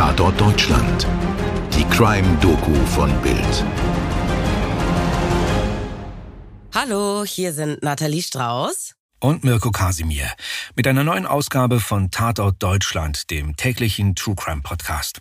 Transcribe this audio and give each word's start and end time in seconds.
Tatort 0.00 0.40
Deutschland. 0.40 1.06
Die 1.74 1.84
Crime-Doku 1.84 2.74
von 2.86 3.12
Bild. 3.20 3.64
Hallo, 6.74 7.22
hier 7.26 7.52
sind 7.52 7.82
Nathalie 7.82 8.22
Strauß 8.22 8.94
und 9.20 9.44
Mirko 9.44 9.70
Kasimir 9.70 10.24
mit 10.74 10.86
einer 10.86 11.04
neuen 11.04 11.26
Ausgabe 11.26 11.80
von 11.80 12.10
Tatort 12.10 12.62
Deutschland, 12.62 13.30
dem 13.30 13.56
täglichen 13.56 14.14
True 14.14 14.34
Crime 14.36 14.62
Podcast. 14.62 15.20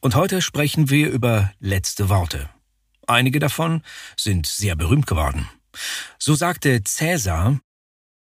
Und 0.00 0.14
heute 0.14 0.40
sprechen 0.40 0.88
wir 0.88 1.10
über 1.10 1.52
letzte 1.60 2.08
Worte. 2.08 2.48
Einige 3.06 3.38
davon 3.38 3.82
sind 4.16 4.46
sehr 4.46 4.76
berühmt 4.76 5.06
geworden. 5.06 5.46
So 6.18 6.34
sagte 6.34 6.82
Cäsar, 6.84 7.60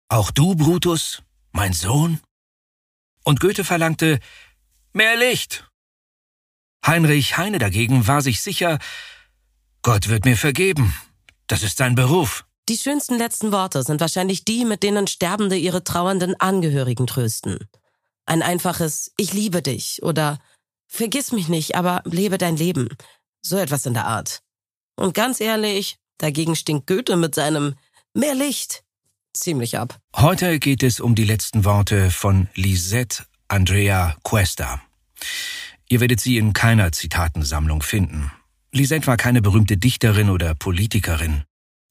auch 0.09 0.31
du, 0.31 0.55
Brutus, 0.55 1.25
mein 1.51 1.73
Sohn? 1.73 2.21
Und 3.25 3.41
Goethe 3.41 3.65
verlangte, 3.65 4.21
mehr 4.93 5.17
Licht. 5.17 5.69
Heinrich 6.87 7.37
Heine 7.37 7.59
dagegen 7.59 8.07
war 8.07 8.23
sich 8.23 8.41
sicher, 8.43 8.79
Gott 9.83 10.09
wird 10.09 10.25
mir 10.25 10.37
vergeben. 10.37 10.95
Das 11.47 11.63
ist 11.63 11.79
sein 11.79 11.95
Beruf. 11.95 12.45
Die 12.69 12.79
schönsten 12.79 13.19
letzten 13.19 13.53
Worte 13.53 13.83
sind 13.83 14.01
wahrscheinlich 14.01 14.45
die, 14.45 14.65
mit 14.65 14.83
denen 14.83 15.07
Sterbende 15.07 15.57
ihre 15.57 15.85
trauernden 15.85 16.39
Angehörigen 16.39 17.07
trösten. 17.07 17.59
Ein 18.27 18.43
einfaches 18.43 19.13
Ich 19.17 19.33
liebe 19.33 19.63
dich 19.63 20.03
oder 20.03 20.39
Vergiss 20.95 21.33
mich 21.33 21.49
nicht, 21.49 21.75
aber 21.75 22.03
lebe 22.05 22.37
dein 22.37 22.59
Leben. 22.59 22.87
So 23.41 23.57
etwas 23.57 23.87
in 23.87 23.95
der 23.95 24.05
Art. 24.05 24.43
Und 24.95 25.15
ganz 25.15 25.41
ehrlich, 25.41 25.97
dagegen 26.19 26.55
stinkt 26.55 26.87
Goethe 26.87 27.17
mit 27.17 27.35
seinem 27.35 27.77
Mehr 28.13 28.35
Licht 28.35 28.85
ziemlich 29.33 29.79
ab. 29.79 29.99
Heute 30.15 30.59
geht 30.59 30.83
es 30.83 31.01
um 31.01 31.15
die 31.15 31.25
letzten 31.25 31.65
Worte 31.65 32.11
von 32.11 32.49
Lisette 32.55 33.25
Andrea 33.49 34.19
Cuesta. 34.23 34.83
Ihr 35.93 36.01
werdet 36.01 36.21
sie 36.21 36.39
in 36.39 36.55
keiner 36.55 36.91
Zitatensammlung 36.91 37.83
finden. 37.83 38.33
Lisette 38.73 39.07
war 39.07 39.19
keine 39.19 39.43
berühmte 39.43 39.77
Dichterin 39.77 40.31
oder 40.31 40.55
Politikerin. 40.55 41.43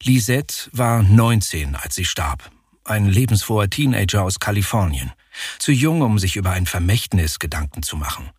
Lisette 0.02 0.68
war 0.72 1.04
19, 1.04 1.76
als 1.76 1.94
sie 1.94 2.04
starb. 2.04 2.50
Ein 2.82 3.06
lebensfroher 3.06 3.70
Teenager 3.70 4.24
aus 4.24 4.40
Kalifornien. 4.40 5.12
Zu 5.60 5.70
jung, 5.70 6.02
um 6.02 6.18
sich 6.18 6.34
über 6.34 6.50
ein 6.50 6.66
Vermächtnis 6.66 7.38
Gedanken 7.38 7.84
zu 7.84 7.96
machen. 7.96 8.30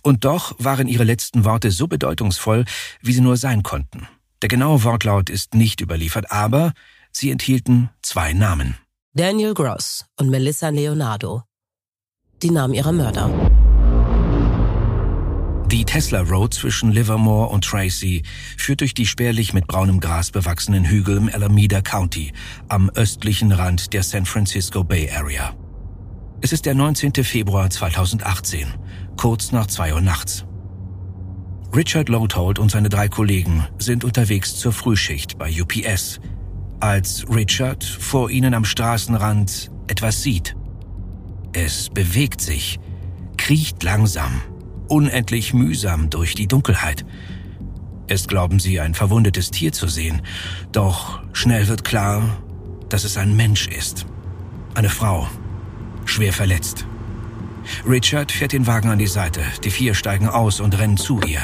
Und 0.00 0.24
doch 0.24 0.54
waren 0.58 0.88
ihre 0.88 1.04
letzten 1.04 1.44
Worte 1.44 1.70
so 1.70 1.86
bedeutungsvoll, 1.86 2.64
wie 3.02 3.12
sie 3.12 3.20
nur 3.20 3.36
sein 3.36 3.62
konnten. 3.62 4.08
Der 4.40 4.48
genaue 4.48 4.84
Wortlaut 4.84 5.28
ist 5.28 5.52
nicht 5.54 5.82
überliefert, 5.82 6.32
aber 6.32 6.72
sie 7.12 7.30
enthielten 7.30 7.90
zwei 8.00 8.32
Namen. 8.32 8.78
Daniel 9.12 9.52
Gross 9.52 10.06
und 10.18 10.30
Melissa 10.30 10.70
Leonardo. 10.70 11.42
Die 12.42 12.50
Namen 12.50 12.72
ihrer 12.72 12.92
Mörder. 12.92 13.69
Die 15.70 15.84
Tesla 15.84 16.22
Road 16.22 16.52
zwischen 16.52 16.90
Livermore 16.90 17.50
und 17.50 17.64
Tracy 17.64 18.24
führt 18.56 18.80
durch 18.80 18.92
die 18.92 19.06
spärlich 19.06 19.54
mit 19.54 19.68
braunem 19.68 20.00
Gras 20.00 20.32
bewachsenen 20.32 20.84
Hügel 20.84 21.16
im 21.16 21.30
Alameda 21.32 21.80
County 21.80 22.32
am 22.66 22.90
östlichen 22.90 23.52
Rand 23.52 23.92
der 23.92 24.02
San 24.02 24.26
Francisco 24.26 24.82
Bay 24.82 25.08
Area. 25.08 25.54
Es 26.40 26.52
ist 26.52 26.66
der 26.66 26.74
19. 26.74 27.12
Februar 27.22 27.70
2018, 27.70 28.66
kurz 29.16 29.52
nach 29.52 29.68
zwei 29.68 29.94
Uhr 29.94 30.00
nachts. 30.00 30.44
Richard 31.72 32.08
Lothold 32.08 32.58
und 32.58 32.72
seine 32.72 32.88
drei 32.88 33.08
Kollegen 33.08 33.64
sind 33.78 34.02
unterwegs 34.02 34.56
zur 34.56 34.72
Frühschicht 34.72 35.38
bei 35.38 35.52
UPS, 35.62 36.18
als 36.80 37.24
Richard 37.32 37.84
vor 37.84 38.28
ihnen 38.28 38.54
am 38.54 38.64
Straßenrand 38.64 39.70
etwas 39.86 40.20
sieht. 40.22 40.56
Es 41.52 41.90
bewegt 41.90 42.40
sich, 42.40 42.80
kriecht 43.36 43.84
langsam 43.84 44.42
unendlich 44.90 45.54
mühsam 45.54 46.10
durch 46.10 46.34
die 46.34 46.48
Dunkelheit. 46.48 47.04
Erst 48.08 48.28
glauben 48.28 48.58
sie, 48.58 48.80
ein 48.80 48.94
verwundetes 48.94 49.50
Tier 49.50 49.72
zu 49.72 49.86
sehen, 49.86 50.22
doch 50.72 51.20
schnell 51.32 51.68
wird 51.68 51.84
klar, 51.84 52.22
dass 52.88 53.04
es 53.04 53.16
ein 53.16 53.36
Mensch 53.36 53.68
ist. 53.68 54.06
Eine 54.74 54.88
Frau, 54.90 55.28
schwer 56.04 56.32
verletzt. 56.32 56.86
Richard 57.88 58.32
fährt 58.32 58.52
den 58.52 58.66
Wagen 58.66 58.88
an 58.88 58.98
die 58.98 59.06
Seite, 59.06 59.42
die 59.62 59.70
vier 59.70 59.94
steigen 59.94 60.28
aus 60.28 60.60
und 60.60 60.76
rennen 60.76 60.96
zu 60.96 61.20
ihr. 61.20 61.40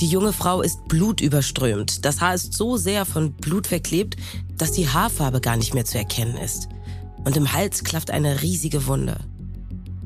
Die 0.00 0.08
junge 0.08 0.32
Frau 0.32 0.62
ist 0.62 0.88
blutüberströmt. 0.88 2.04
Das 2.04 2.20
Haar 2.20 2.34
ist 2.34 2.54
so 2.54 2.76
sehr 2.76 3.04
von 3.04 3.32
Blut 3.32 3.66
verklebt, 3.66 4.16
dass 4.56 4.72
die 4.72 4.88
Haarfarbe 4.88 5.40
gar 5.40 5.56
nicht 5.56 5.74
mehr 5.74 5.84
zu 5.84 5.98
erkennen 5.98 6.36
ist. 6.36 6.68
Und 7.24 7.36
im 7.36 7.52
Hals 7.52 7.84
klafft 7.84 8.10
eine 8.10 8.42
riesige 8.42 8.86
Wunde. 8.86 9.18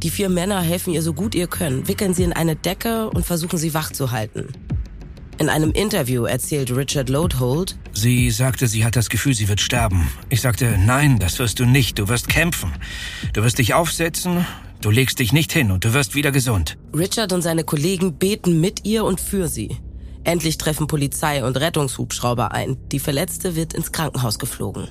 Die 0.04 0.10
vier 0.10 0.28
Männer 0.28 0.60
helfen 0.60 0.92
ihr 0.92 1.00
so 1.00 1.15
gut 1.15 1.34
ihr 1.34 1.47
können, 1.47 1.88
wickeln 1.88 2.12
sie 2.12 2.25
in 2.25 2.34
eine 2.34 2.56
Decke 2.56 3.09
und 3.09 3.25
versuchen 3.25 3.59
sie 3.59 3.72
wach 3.72 3.91
zu 3.91 4.10
halten. 4.10 4.48
In 5.38 5.48
einem 5.48 5.72
Interview 5.72 6.26
erzählt 6.26 6.70
Richard 6.76 7.09
Lothold, 7.09 7.78
Sie 7.94 8.31
sagte, 8.31 8.66
sie 8.66 8.84
hat 8.84 8.97
das 8.97 9.09
Gefühl, 9.09 9.34
sie 9.34 9.48
wird 9.48 9.62
sterben. 9.62 10.06
Ich 10.28 10.43
sagte, 10.43 10.76
nein, 10.78 11.19
das 11.19 11.38
wirst 11.38 11.59
du 11.59 11.64
nicht, 11.64 11.98
du 11.98 12.09
wirst 12.09 12.28
kämpfen. 12.28 12.70
Du 13.32 13.43
wirst 13.43 13.59
dich 13.59 13.72
aufsetzen, 13.72 14.44
du 14.82 14.91
legst 14.91 15.20
dich 15.20 15.32
nicht 15.32 15.54
hin 15.54 15.70
und 15.70 15.87
du 15.87 15.94
wirst 15.94 16.14
wieder 16.14 16.32
gesund. 16.32 16.76
Richard 16.94 17.32
und 17.32 17.41
seine 17.41 17.64
Kollegen 17.64 18.19
beten 18.19 18.60
mit 18.60 18.84
ihr 18.84 19.06
und 19.06 19.22
für 19.22 19.48
sie. 19.48 19.78
Endlich 20.22 20.59
treffen 20.59 20.87
Polizei 20.87 21.43
und 21.43 21.56
Rettungshubschrauber 21.56 22.53
ein. 22.53 22.76
Die 22.93 22.98
Verletzte 22.98 23.56
wird 23.56 23.72
ins 23.72 23.91
Krankenhaus 23.91 24.38
geflogen. 24.38 24.88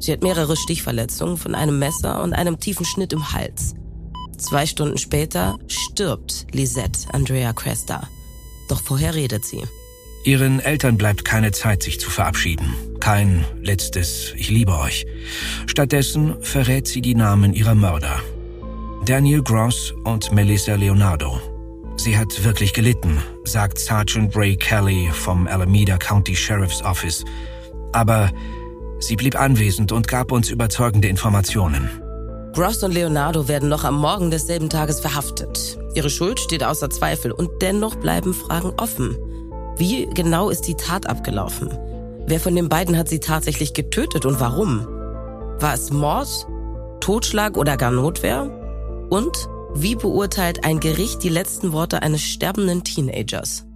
Sie 0.00 0.10
hat 0.10 0.24
mehrere 0.24 0.56
Stichverletzungen 0.56 1.36
von 1.36 1.54
einem 1.54 1.78
Messer 1.78 2.20
und 2.20 2.32
einem 2.32 2.58
tiefen 2.58 2.84
Schnitt 2.84 3.12
im 3.12 3.32
Hals. 3.32 3.74
Zwei 4.38 4.66
Stunden 4.66 4.98
später 4.98 5.58
stirbt 5.68 6.46
Lisette 6.52 7.12
Andrea 7.12 7.52
Cresta. 7.52 8.08
Doch 8.68 8.82
vorher 8.82 9.14
redet 9.14 9.44
sie. 9.44 9.62
Ihren 10.24 10.60
Eltern 10.60 10.96
bleibt 10.96 11.24
keine 11.24 11.52
Zeit, 11.52 11.82
sich 11.82 12.00
zu 12.00 12.10
verabschieden. 12.10 12.74
Kein 12.98 13.44
letztes 13.62 14.32
Ich 14.36 14.48
liebe 14.48 14.78
euch. 14.78 15.06
Stattdessen 15.66 16.42
verrät 16.42 16.86
sie 16.86 17.02
die 17.02 17.14
Namen 17.14 17.52
ihrer 17.52 17.74
Mörder. 17.74 18.20
Daniel 19.04 19.42
Gross 19.42 19.92
und 20.04 20.32
Melissa 20.32 20.76
Leonardo. 20.76 21.38
Sie 21.96 22.16
hat 22.16 22.42
wirklich 22.42 22.72
gelitten, 22.72 23.22
sagt 23.44 23.78
Sergeant 23.78 24.32
Bray 24.32 24.56
Kelly 24.56 25.10
vom 25.12 25.46
Alameda 25.46 25.98
County 25.98 26.34
Sheriff's 26.34 26.82
Office. 26.82 27.22
Aber 27.92 28.32
sie 29.00 29.16
blieb 29.16 29.38
anwesend 29.38 29.92
und 29.92 30.08
gab 30.08 30.32
uns 30.32 30.48
überzeugende 30.48 31.08
Informationen. 31.08 31.90
Gross 32.54 32.84
und 32.84 32.92
Leonardo 32.92 33.48
werden 33.48 33.68
noch 33.68 33.82
am 33.82 33.96
Morgen 33.96 34.30
desselben 34.30 34.70
Tages 34.70 35.00
verhaftet. 35.00 35.76
Ihre 35.96 36.08
Schuld 36.08 36.38
steht 36.38 36.62
außer 36.62 36.88
Zweifel 36.88 37.32
und 37.32 37.50
dennoch 37.60 37.96
bleiben 37.96 38.32
Fragen 38.32 38.72
offen. 38.76 39.16
Wie 39.76 40.06
genau 40.14 40.50
ist 40.50 40.68
die 40.68 40.76
Tat 40.76 41.08
abgelaufen? 41.08 41.76
Wer 42.28 42.38
von 42.38 42.54
den 42.54 42.68
beiden 42.68 42.96
hat 42.96 43.08
sie 43.08 43.18
tatsächlich 43.18 43.74
getötet 43.74 44.24
und 44.24 44.38
warum? 44.38 44.86
War 45.58 45.74
es 45.74 45.90
Mord, 45.90 46.46
Totschlag 47.00 47.56
oder 47.56 47.76
gar 47.76 47.90
Notwehr? 47.90 48.48
Und 49.10 49.36
wie 49.74 49.96
beurteilt 49.96 50.64
ein 50.64 50.78
Gericht 50.78 51.24
die 51.24 51.30
letzten 51.30 51.72
Worte 51.72 52.02
eines 52.02 52.22
sterbenden 52.22 52.84
Teenagers? 52.84 53.66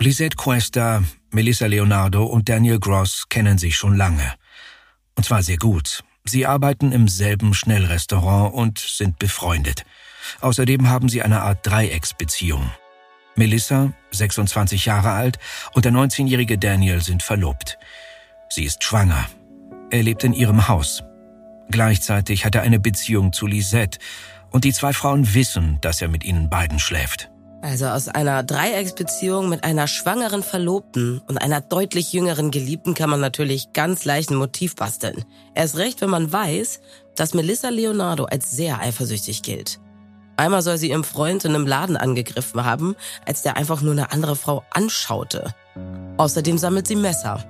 Lisette 0.00 0.36
Cuesta, 0.36 1.02
Melissa 1.32 1.66
Leonardo 1.66 2.24
und 2.26 2.48
Daniel 2.48 2.78
Gross 2.78 3.24
kennen 3.28 3.58
sich 3.58 3.76
schon 3.76 3.96
lange. 3.96 4.34
Und 5.16 5.24
zwar 5.24 5.42
sehr 5.42 5.56
gut. 5.56 6.04
Sie 6.26 6.46
arbeiten 6.46 6.90
im 6.92 7.06
selben 7.06 7.52
Schnellrestaurant 7.52 8.54
und 8.54 8.78
sind 8.78 9.18
befreundet. 9.18 9.84
Außerdem 10.40 10.88
haben 10.88 11.10
sie 11.10 11.22
eine 11.22 11.42
Art 11.42 11.66
Dreiecksbeziehung. 11.66 12.70
Melissa, 13.36 13.92
26 14.10 14.86
Jahre 14.86 15.10
alt, 15.10 15.38
und 15.74 15.84
der 15.84 15.92
19-jährige 15.92 16.56
Daniel 16.56 17.02
sind 17.02 17.22
verlobt. 17.22 17.78
Sie 18.48 18.64
ist 18.64 18.82
schwanger. 18.84 19.28
Er 19.90 20.02
lebt 20.02 20.24
in 20.24 20.32
ihrem 20.32 20.68
Haus. 20.68 21.02
Gleichzeitig 21.70 22.44
hat 22.44 22.54
er 22.54 22.62
eine 22.62 22.80
Beziehung 22.80 23.32
zu 23.32 23.46
Lisette, 23.46 23.98
und 24.50 24.64
die 24.64 24.72
zwei 24.72 24.92
Frauen 24.92 25.34
wissen, 25.34 25.78
dass 25.80 26.00
er 26.00 26.08
mit 26.08 26.24
ihnen 26.24 26.48
beiden 26.48 26.78
schläft. 26.78 27.30
Also 27.64 27.86
aus 27.86 28.08
einer 28.08 28.42
Dreiecksbeziehung 28.42 29.48
mit 29.48 29.64
einer 29.64 29.88
schwangeren 29.88 30.42
Verlobten 30.42 31.22
und 31.26 31.38
einer 31.38 31.62
deutlich 31.62 32.12
jüngeren 32.12 32.50
Geliebten 32.50 32.92
kann 32.92 33.08
man 33.08 33.20
natürlich 33.20 33.72
ganz 33.72 34.04
leicht 34.04 34.30
ein 34.30 34.36
Motiv 34.36 34.76
basteln. 34.76 35.24
Erst 35.54 35.78
recht, 35.78 36.02
wenn 36.02 36.10
man 36.10 36.30
weiß, 36.30 36.82
dass 37.16 37.32
Melissa 37.32 37.70
Leonardo 37.70 38.26
als 38.26 38.50
sehr 38.50 38.80
eifersüchtig 38.80 39.40
gilt. 39.40 39.80
Einmal 40.36 40.60
soll 40.60 40.76
sie 40.76 40.90
ihren 40.90 41.04
Freund 41.04 41.46
in 41.46 41.54
einem 41.54 41.66
Laden 41.66 41.96
angegriffen 41.96 42.66
haben, 42.66 42.96
als 43.24 43.40
der 43.40 43.56
einfach 43.56 43.80
nur 43.80 43.92
eine 43.92 44.12
andere 44.12 44.36
Frau 44.36 44.62
anschaute. 44.70 45.54
Außerdem 46.18 46.58
sammelt 46.58 46.86
sie 46.86 46.96
Messer. 46.96 47.42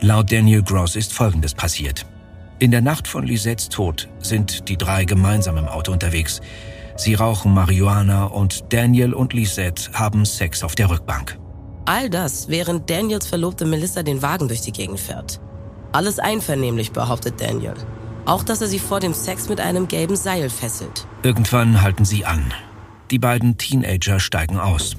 Laut 0.00 0.30
Daniel 0.30 0.62
Gross 0.62 0.96
ist 0.96 1.14
Folgendes 1.14 1.54
passiert. 1.54 2.04
In 2.58 2.72
der 2.72 2.82
Nacht 2.82 3.08
von 3.08 3.24
Lisettes 3.24 3.70
Tod 3.70 4.10
sind 4.18 4.68
die 4.68 4.76
drei 4.76 5.06
gemeinsam 5.06 5.56
im 5.56 5.66
Auto 5.66 5.92
unterwegs. 5.92 6.42
Sie 6.96 7.14
rauchen 7.14 7.54
Marihuana 7.54 8.26
und 8.26 8.72
Daniel 8.72 9.14
und 9.14 9.32
Lisette 9.32 9.92
haben 9.92 10.24
Sex 10.24 10.62
auf 10.62 10.74
der 10.74 10.90
Rückbank. 10.90 11.38
All 11.84 12.10
das, 12.10 12.48
während 12.48 12.88
Daniels 12.88 13.26
Verlobte 13.26 13.64
Melissa 13.64 14.02
den 14.02 14.22
Wagen 14.22 14.48
durch 14.48 14.60
die 14.60 14.72
Gegend 14.72 15.00
fährt. 15.00 15.40
Alles 15.92 16.18
einvernehmlich, 16.18 16.92
behauptet 16.92 17.40
Daniel. 17.40 17.74
Auch, 18.24 18.44
dass 18.44 18.60
er 18.60 18.68
sie 18.68 18.78
vor 18.78 19.00
dem 19.00 19.14
Sex 19.14 19.48
mit 19.48 19.60
einem 19.60 19.88
gelben 19.88 20.16
Seil 20.16 20.48
fesselt. 20.48 21.06
Irgendwann 21.22 21.82
halten 21.82 22.04
sie 22.04 22.24
an. 22.24 22.54
Die 23.10 23.18
beiden 23.18 23.58
Teenager 23.58 24.20
steigen 24.20 24.58
aus. 24.58 24.96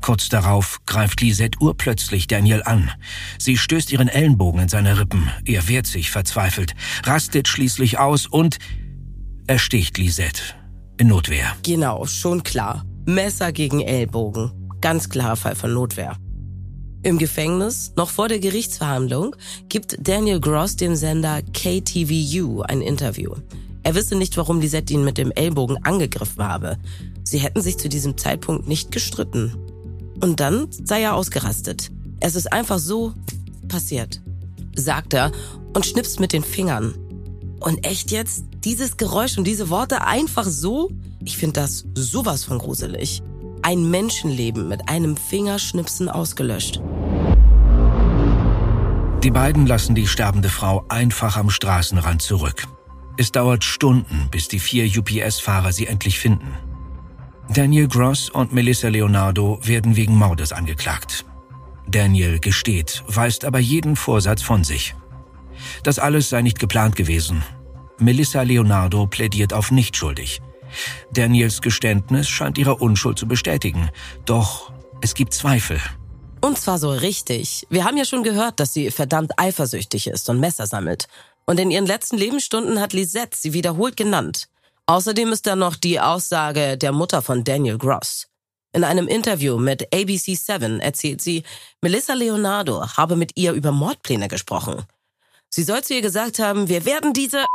Kurz 0.00 0.28
darauf 0.28 0.80
greift 0.84 1.20
Lisette 1.22 1.58
urplötzlich 1.60 2.26
Daniel 2.26 2.62
an. 2.64 2.90
Sie 3.38 3.56
stößt 3.56 3.92
ihren 3.92 4.08
Ellenbogen 4.08 4.62
in 4.62 4.68
seine 4.68 4.98
Rippen. 4.98 5.30
Er 5.46 5.68
wehrt 5.68 5.86
sich 5.86 6.10
verzweifelt, 6.10 6.74
rastet 7.04 7.48
schließlich 7.48 7.98
aus 7.98 8.26
und 8.26 8.58
ersticht 9.46 9.96
Lisette 9.96 10.42
in 10.98 11.08
Notwehr. 11.08 11.56
Genau, 11.62 12.06
schon 12.06 12.42
klar. 12.42 12.84
Messer 13.06 13.52
gegen 13.52 13.80
Ellbogen. 13.80 14.52
Ganz 14.80 15.08
klarer 15.08 15.36
Fall 15.36 15.56
von 15.56 15.72
Notwehr. 15.72 16.16
Im 17.02 17.18
Gefängnis, 17.18 17.92
noch 17.96 18.08
vor 18.08 18.28
der 18.28 18.38
Gerichtsverhandlung, 18.38 19.36
gibt 19.68 19.96
Daniel 20.00 20.40
Gross 20.40 20.76
dem 20.76 20.96
Sender 20.96 21.42
KTVU 21.42 22.62
ein 22.62 22.80
Interview. 22.80 23.34
Er 23.82 23.94
wisse 23.94 24.16
nicht, 24.16 24.36
warum 24.38 24.60
Lisette 24.60 24.94
ihn 24.94 25.04
mit 25.04 25.18
dem 25.18 25.30
Ellbogen 25.30 25.76
angegriffen 25.84 26.42
habe. 26.42 26.78
Sie 27.22 27.38
hätten 27.38 27.60
sich 27.60 27.76
zu 27.76 27.90
diesem 27.90 28.16
Zeitpunkt 28.16 28.66
nicht 28.66 28.90
gestritten. 28.90 29.54
Und 30.20 30.40
dann 30.40 30.68
sei 30.70 31.02
er 31.02 31.14
ausgerastet. 31.14 31.90
Es 32.20 32.34
ist 32.34 32.50
einfach 32.50 32.78
so 32.78 33.12
passiert, 33.68 34.22
sagt 34.74 35.12
er 35.12 35.32
und 35.74 35.84
schnipst 35.84 36.20
mit 36.20 36.32
den 36.32 36.42
Fingern. 36.42 36.94
Und 37.64 37.86
echt 37.86 38.10
jetzt? 38.10 38.44
Dieses 38.62 38.98
Geräusch 38.98 39.38
und 39.38 39.46
diese 39.46 39.70
Worte 39.70 40.06
einfach 40.06 40.44
so? 40.44 40.90
Ich 41.24 41.38
finde 41.38 41.62
das 41.62 41.86
sowas 41.94 42.44
von 42.44 42.58
gruselig. 42.58 43.22
Ein 43.62 43.90
Menschenleben 43.90 44.68
mit 44.68 44.90
einem 44.90 45.16
Fingerschnipsen 45.16 46.10
ausgelöscht. 46.10 46.82
Die 49.22 49.30
beiden 49.30 49.66
lassen 49.66 49.94
die 49.94 50.06
sterbende 50.06 50.50
Frau 50.50 50.84
einfach 50.90 51.38
am 51.38 51.48
Straßenrand 51.48 52.20
zurück. 52.20 52.66
Es 53.16 53.32
dauert 53.32 53.64
Stunden, 53.64 54.28
bis 54.30 54.48
die 54.48 54.58
vier 54.58 54.84
UPS-Fahrer 54.84 55.72
sie 55.72 55.86
endlich 55.86 56.18
finden. 56.18 56.52
Daniel 57.48 57.88
Gross 57.88 58.28
und 58.28 58.52
Melissa 58.52 58.88
Leonardo 58.88 59.58
werden 59.62 59.96
wegen 59.96 60.14
Mordes 60.16 60.52
angeklagt. 60.52 61.24
Daniel 61.88 62.40
gesteht, 62.40 63.02
weist 63.06 63.46
aber 63.46 63.58
jeden 63.58 63.96
Vorsatz 63.96 64.42
von 64.42 64.64
sich. 64.64 64.94
Das 65.82 65.98
alles 65.98 66.28
sei 66.28 66.42
nicht 66.42 66.58
geplant 66.58 66.96
gewesen. 66.96 67.42
Melissa 67.98 68.42
Leonardo 68.42 69.06
plädiert 69.06 69.52
auf 69.52 69.70
nicht 69.70 69.96
schuldig. 69.96 70.40
Daniels 71.12 71.60
Geständnis 71.60 72.28
scheint 72.28 72.58
ihre 72.58 72.76
Unschuld 72.76 73.18
zu 73.18 73.26
bestätigen. 73.26 73.90
Doch 74.24 74.72
es 75.00 75.14
gibt 75.14 75.34
Zweifel. 75.34 75.80
Und 76.40 76.58
zwar 76.58 76.78
so 76.78 76.90
richtig. 76.90 77.66
Wir 77.70 77.84
haben 77.84 77.96
ja 77.96 78.04
schon 78.04 78.22
gehört, 78.22 78.60
dass 78.60 78.74
sie 78.74 78.90
verdammt 78.90 79.38
eifersüchtig 79.38 80.08
ist 80.08 80.28
und 80.28 80.40
Messer 80.40 80.66
sammelt. 80.66 81.06
Und 81.46 81.60
in 81.60 81.70
ihren 81.70 81.86
letzten 81.86 82.18
Lebensstunden 82.18 82.80
hat 82.80 82.92
Lisette 82.92 83.36
sie 83.36 83.52
wiederholt 83.52 83.96
genannt. 83.96 84.48
Außerdem 84.86 85.32
ist 85.32 85.46
da 85.46 85.56
noch 85.56 85.76
die 85.76 86.00
Aussage 86.00 86.76
der 86.76 86.92
Mutter 86.92 87.22
von 87.22 87.44
Daniel 87.44 87.78
Gross. 87.78 88.26
In 88.74 88.84
einem 88.84 89.08
Interview 89.08 89.56
mit 89.56 89.88
ABC7 89.94 90.80
erzählt 90.80 91.22
sie, 91.22 91.44
Melissa 91.80 92.12
Leonardo 92.12 92.84
habe 92.96 93.16
mit 93.16 93.32
ihr 93.36 93.52
über 93.52 93.70
Mordpläne 93.70 94.28
gesprochen. 94.28 94.84
Sie 95.54 95.62
soll 95.62 95.84
zu 95.84 95.94
ihr 95.94 96.02
gesagt 96.02 96.40
haben, 96.40 96.68
wir 96.68 96.84
werden 96.84 97.12
diese 97.12 97.46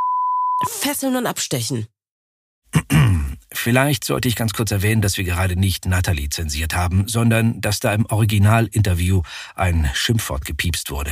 fesseln 0.66 1.18
und 1.18 1.26
abstechen. 1.26 1.86
Vielleicht 3.52 4.06
sollte 4.06 4.30
ich 4.30 4.38
ganz 4.38 4.54
kurz 4.54 4.72
erwähnen, 4.72 5.02
dass 5.02 5.18
wir 5.18 5.26
gerade 5.26 5.58
nicht 5.58 5.86
Natalie 5.86 6.30
zensiert 6.30 6.74
haben, 6.74 7.10
sondern 7.10 7.60
dass 7.60 7.82
da 7.82 7.94
im 7.94 8.06
Originalinterview 8.06 9.24
ein 9.54 9.92
Schimpfwort 9.94 10.46
gepiepst 10.46 10.92
wurde. 10.92 11.12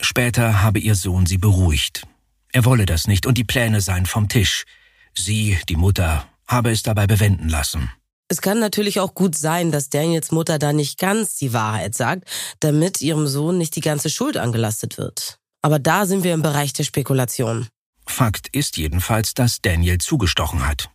Später 0.00 0.60
habe 0.60 0.80
ihr 0.80 0.96
Sohn 0.96 1.24
sie 1.24 1.38
beruhigt. 1.38 2.02
Er 2.52 2.64
wolle 2.64 2.84
das 2.84 3.06
nicht 3.06 3.24
und 3.24 3.38
die 3.38 3.44
Pläne 3.44 3.80
seien 3.80 4.06
vom 4.06 4.28
Tisch. 4.28 4.64
Sie, 5.14 5.56
die 5.68 5.76
Mutter, 5.76 6.26
habe 6.48 6.72
es 6.72 6.82
dabei 6.82 7.06
bewenden 7.06 7.48
lassen. 7.48 7.92
Es 8.26 8.40
kann 8.40 8.58
natürlich 8.58 8.98
auch 8.98 9.14
gut 9.14 9.36
sein, 9.36 9.70
dass 9.70 9.88
Daniels 9.88 10.32
Mutter 10.32 10.58
da 10.58 10.72
nicht 10.72 10.98
ganz 10.98 11.36
die 11.36 11.52
Wahrheit 11.52 11.94
sagt, 11.94 12.28
damit 12.58 13.00
ihrem 13.02 13.28
Sohn 13.28 13.56
nicht 13.56 13.76
die 13.76 13.82
ganze 13.82 14.10
Schuld 14.10 14.36
angelastet 14.36 14.98
wird. 14.98 15.38
Aber 15.66 15.80
da 15.80 16.06
sind 16.06 16.22
wir 16.22 16.32
im 16.32 16.42
Bereich 16.42 16.72
der 16.74 16.84
Spekulation. 16.84 17.66
Fakt 18.06 18.46
ist 18.52 18.76
jedenfalls, 18.76 19.34
dass 19.34 19.60
Daniel 19.62 19.98
zugestochen 19.98 20.64
hat. 20.64 20.90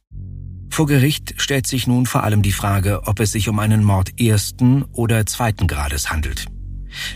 Vor 0.70 0.86
Gericht 0.86 1.34
stellt 1.42 1.68
sich 1.68 1.88
nun 1.88 2.06
vor 2.06 2.24
allem 2.24 2.42
die 2.42 2.54
Frage, 2.54 3.02
ob 3.06 3.20
es 3.20 3.34
sich 3.34 3.50
um 3.50 3.60
einen 3.60 3.84
Mord 3.84 4.18
ersten 4.18 4.84
oder 4.94 5.26
zweiten 5.26 5.68
Grades 5.68 6.10
handelt. 6.10 6.46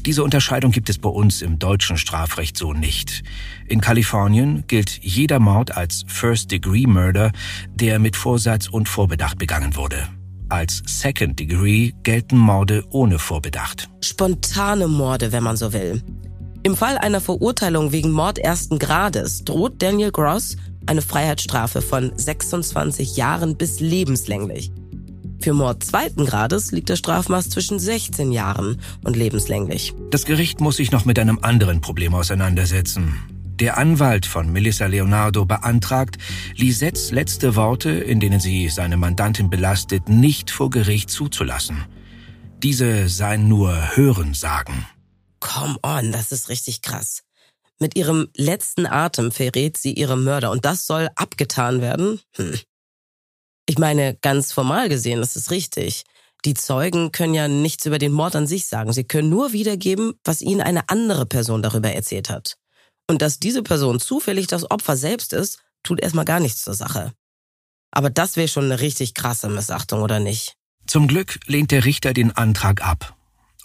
Diese 0.06 0.22
Unterscheidung 0.22 0.74
gibt 0.74 0.90
es 0.90 0.98
bei 0.98 1.08
uns 1.08 1.42
im 1.42 1.58
deutschen 1.58 1.98
Strafrecht 1.98 2.58
so 2.58 2.74
nicht. 2.74 3.24
In 3.70 3.80
Kalifornien 3.80 4.66
gilt 4.68 5.00
jeder 5.02 5.40
Mord 5.40 5.78
als 5.78 6.04
First-Degree 6.08 6.88
Murder, 6.88 7.32
der 7.74 8.00
mit 8.00 8.18
Vorsatz 8.18 8.68
und 8.68 8.90
Vorbedacht 8.90 9.38
begangen 9.38 9.78
wurde. 9.78 10.10
Als 10.50 10.84
Second 10.86 11.40
Degree 11.40 11.94
gelten 12.04 12.38
Morde 12.38 12.84
ohne 12.90 13.18
Vorbedacht. 13.18 13.90
Spontane 14.02 14.90
Morde, 14.90 15.32
wenn 15.32 15.44
man 15.44 15.56
so 15.56 15.72
will. 15.72 16.04
Im 16.66 16.76
Fall 16.76 16.98
einer 16.98 17.22
Verurteilung 17.22 17.92
wegen 17.92 18.10
Mord 18.10 18.40
ersten 18.40 18.80
Grades 18.80 19.44
droht 19.44 19.84
Daniel 19.84 20.12
Gross 20.12 20.58
eine 20.88 21.04
Freiheitsstrafe 21.04 21.84
von 21.84 22.12
26 22.18 23.18
Jahren 23.18 23.56
bis 23.56 23.82
lebenslänglich. 23.82 24.72
Für 25.40 25.54
Mord 25.54 25.84
zweiten 25.84 26.26
Grades 26.26 26.72
liegt 26.72 26.90
der 26.90 26.96
Strafmaß 26.96 27.52
zwischen 27.52 27.78
16 27.78 28.32
Jahren 28.32 28.82
und 29.04 29.16
lebenslänglich. 29.16 29.94
Das 30.10 30.26
Gericht 30.26 30.60
muss 30.60 30.78
sich 30.78 30.92
noch 30.92 31.06
mit 31.06 31.20
einem 31.20 31.38
anderen 31.44 31.82
Problem 31.82 32.16
auseinandersetzen. 32.16 33.14
Der 33.60 33.78
Anwalt 33.78 34.26
von 34.26 34.52
Melissa 34.52 34.88
Leonardo 34.88 35.46
beantragt, 35.46 36.18
Lisettes 36.56 37.12
letzte 37.12 37.56
Worte, 37.56 37.92
in 37.92 38.20
denen 38.20 38.40
sie 38.40 38.70
seine 38.70 38.98
Mandantin 38.98 39.52
belastet, 39.52 40.10
nicht 40.10 40.50
vor 40.50 40.72
Gericht 40.72 41.12
zuzulassen. 41.12 41.86
Diese 42.64 43.08
seien 43.08 43.48
nur 43.48 43.96
Hörensagen. 43.96 44.88
Come 45.46 45.78
on, 45.84 46.12
das 46.12 46.32
ist 46.32 46.50
richtig 46.50 46.82
krass. 46.82 47.22
Mit 47.80 47.96
ihrem 47.96 48.30
letzten 48.36 48.88
Atem 48.88 49.32
verrät 49.32 49.78
sie 49.78 49.94
ihre 49.94 50.18
Mörder 50.18 50.50
und 50.50 50.66
das 50.66 50.88
soll 50.88 51.10
abgetan 51.16 51.82
werden? 51.82 52.20
Hm. 52.36 52.58
Ich 53.68 53.78
meine, 53.78 54.16
ganz 54.22 54.52
formal 54.52 54.90
gesehen 54.90 55.22
ist 55.22 55.36
es 55.36 55.52
richtig. 55.52 56.04
Die 56.46 56.56
Zeugen 56.56 57.12
können 57.12 57.34
ja 57.34 57.48
nichts 57.48 57.86
über 57.86 58.00
den 58.00 58.12
Mord 58.12 58.36
an 58.36 58.48
sich 58.48 58.66
sagen. 58.66 58.92
Sie 58.94 59.04
können 59.04 59.30
nur 59.30 59.52
wiedergeben, 59.52 60.14
was 60.24 60.42
ihnen 60.42 60.62
eine 60.62 60.90
andere 60.90 61.26
Person 61.26 61.62
darüber 61.62 61.92
erzählt 61.92 62.30
hat. 62.30 62.58
Und 63.08 63.22
dass 63.22 63.40
diese 63.40 63.62
Person 63.62 64.00
zufällig 64.00 64.48
das 64.48 64.70
Opfer 64.70 64.98
selbst 64.98 65.34
ist, 65.34 65.60
tut 65.84 66.02
erstmal 66.02 66.26
gar 66.26 66.40
nichts 66.40 66.64
zur 66.64 66.74
Sache. 66.74 67.14
Aber 67.92 68.10
das 68.10 68.36
wäre 68.36 68.48
schon 68.48 68.66
eine 68.66 68.80
richtig 68.80 69.14
krasse 69.14 69.50
Missachtung, 69.50 70.02
oder 70.02 70.20
nicht? 70.20 70.56
Zum 70.88 71.08
Glück 71.08 71.40
lehnt 71.46 71.72
der 71.72 71.86
Richter 71.86 72.14
den 72.14 72.32
Antrag 72.32 72.86
ab. 72.86 73.15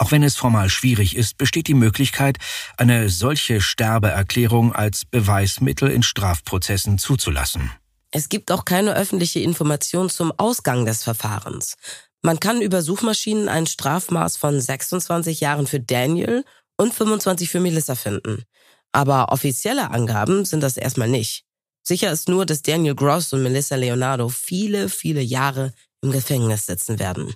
Auch 0.01 0.09
wenn 0.09 0.23
es 0.23 0.35
formal 0.35 0.67
schwierig 0.71 1.15
ist, 1.15 1.37
besteht 1.37 1.67
die 1.67 1.75
Möglichkeit, 1.75 2.37
eine 2.75 3.07
solche 3.09 3.61
Sterbeerklärung 3.61 4.73
als 4.73 5.05
Beweismittel 5.05 5.91
in 5.91 6.01
Strafprozessen 6.01 6.97
zuzulassen. 6.97 7.71
Es 8.09 8.27
gibt 8.27 8.51
auch 8.51 8.65
keine 8.65 8.95
öffentliche 8.95 9.41
Information 9.41 10.09
zum 10.09 10.33
Ausgang 10.37 10.87
des 10.87 11.03
Verfahrens. 11.03 11.75
Man 12.23 12.39
kann 12.39 12.63
über 12.63 12.81
Suchmaschinen 12.81 13.47
ein 13.47 13.67
Strafmaß 13.67 14.37
von 14.37 14.59
26 14.59 15.39
Jahren 15.39 15.67
für 15.67 15.79
Daniel 15.79 16.45
und 16.77 16.95
25 16.95 17.51
für 17.51 17.59
Melissa 17.59 17.93
finden. 17.93 18.45
Aber 18.91 19.31
offizielle 19.31 19.91
Angaben 19.91 20.45
sind 20.45 20.61
das 20.61 20.77
erstmal 20.77 21.09
nicht. 21.09 21.45
Sicher 21.83 22.11
ist 22.11 22.27
nur, 22.27 22.47
dass 22.47 22.63
Daniel 22.63 22.95
Gross 22.95 23.33
und 23.33 23.43
Melissa 23.43 23.75
Leonardo 23.75 24.29
viele, 24.29 24.89
viele 24.89 25.21
Jahre 25.21 25.73
im 26.01 26.11
Gefängnis 26.11 26.65
sitzen 26.65 26.97
werden. 26.97 27.35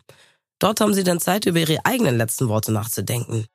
Dort 0.60 0.82
haben 0.82 0.94
sie 0.94 1.04
dann 1.04 1.20
Zeit, 1.20 1.46
über 1.46 1.60
ihre 1.60 1.86
eigenen 1.86 2.18
letzten 2.18 2.48
Worte 2.48 2.72
nachzudenken. 2.72 3.46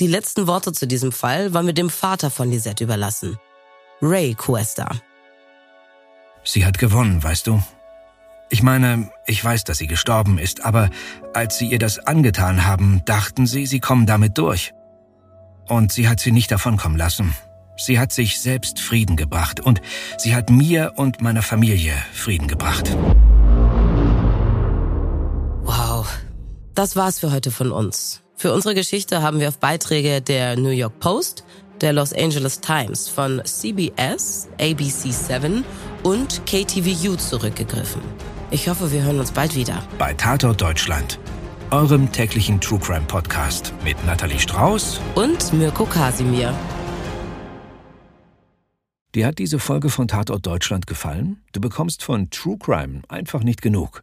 Die 0.00 0.06
letzten 0.06 0.46
Worte 0.46 0.72
zu 0.72 0.86
diesem 0.86 1.12
Fall 1.12 1.52
waren 1.52 1.66
wir 1.66 1.74
dem 1.74 1.90
Vater 1.90 2.30
von 2.30 2.50
Lisette 2.50 2.84
überlassen. 2.84 3.38
Ray 4.00 4.34
Cuesta. 4.34 4.88
Sie 6.44 6.64
hat 6.64 6.78
gewonnen, 6.78 7.22
weißt 7.22 7.46
du? 7.46 7.62
Ich 8.50 8.62
meine, 8.62 9.10
ich 9.26 9.42
weiß, 9.42 9.64
dass 9.64 9.78
sie 9.78 9.86
gestorben 9.86 10.38
ist, 10.38 10.64
aber 10.64 10.90
als 11.32 11.58
sie 11.58 11.68
ihr 11.68 11.78
das 11.78 11.98
angetan 11.98 12.66
haben, 12.66 13.02
dachten 13.04 13.46
sie, 13.46 13.66
sie 13.66 13.80
kommen 13.80 14.06
damit 14.06 14.36
durch. 14.38 14.72
Und 15.68 15.92
sie 15.92 16.08
hat 16.08 16.20
sie 16.20 16.32
nicht 16.32 16.50
davonkommen 16.50 16.98
lassen. 16.98 17.34
Sie 17.76 17.98
hat 17.98 18.12
sich 18.12 18.40
selbst 18.40 18.80
Frieden 18.80 19.16
gebracht 19.16 19.60
und 19.60 19.80
sie 20.18 20.34
hat 20.34 20.50
mir 20.50 20.92
und 20.96 21.22
meiner 21.22 21.42
Familie 21.42 21.94
Frieden 22.12 22.48
gebracht. 22.48 22.94
Das 26.74 26.96
war's 26.96 27.18
für 27.20 27.32
heute 27.32 27.50
von 27.50 27.72
uns. 27.72 28.22
Für 28.36 28.52
unsere 28.52 28.74
Geschichte 28.74 29.22
haben 29.22 29.40
wir 29.40 29.48
auf 29.48 29.58
Beiträge 29.58 30.20
der 30.20 30.56
New 30.56 30.70
York 30.70 30.98
Post, 31.00 31.44
der 31.80 31.92
Los 31.92 32.12
Angeles 32.12 32.60
Times, 32.60 33.08
von 33.08 33.42
CBS, 33.44 34.48
ABC7 34.58 35.62
und 36.02 36.46
KTVU 36.46 37.16
zurückgegriffen. 37.16 38.00
Ich 38.50 38.68
hoffe, 38.68 38.92
wir 38.92 39.02
hören 39.02 39.18
uns 39.20 39.32
bald 39.32 39.54
wieder. 39.54 39.82
Bei 39.98 40.12
Tatort 40.14 40.60
Deutschland, 40.60 41.18
eurem 41.70 42.10
täglichen 42.10 42.60
True 42.60 42.78
Crime 42.78 43.06
Podcast 43.06 43.72
mit 43.84 44.04
Nathalie 44.04 44.38
Strauß 44.38 45.00
und 45.14 45.52
Mirko 45.52 45.86
Kasimir. 45.86 46.54
Dir 49.14 49.26
hat 49.26 49.38
diese 49.38 49.58
Folge 49.58 49.90
von 49.90 50.08
Tatort 50.08 50.46
Deutschland 50.46 50.86
gefallen? 50.86 51.42
Du 51.52 51.60
bekommst 51.60 52.02
von 52.02 52.30
True 52.30 52.56
Crime 52.58 53.02
einfach 53.08 53.42
nicht 53.42 53.60
genug. 53.60 54.02